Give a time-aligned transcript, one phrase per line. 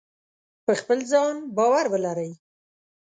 [0.65, 2.31] په خپل ځان باور ولرئ.